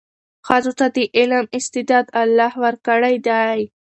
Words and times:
ښځو 0.47 0.71
ته 0.79 0.85
د 0.95 0.97
علم 1.17 1.45
استعداد 1.57 2.05
الله 2.21 2.51
ورکړی 2.63 3.15
دی. 3.27 3.59